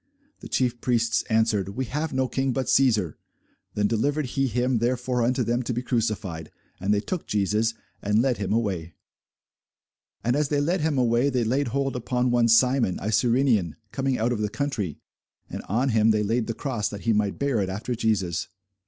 [0.39, 3.13] The chief priests answered, We have no king but Cæsar.
[3.75, 6.49] Then delivered he him therefore unto them to be crucified.
[6.79, 8.95] And they took Jesus, and led him away.
[10.23, 10.23] [Sidenote: St.
[10.23, 13.11] Luke 23] And as they led him away, they laid hold upon one Simon, a
[13.11, 14.97] Cyrenian, coming out of the country,
[15.51, 18.47] and on him they laid the cross, that he might bear it after Jesus.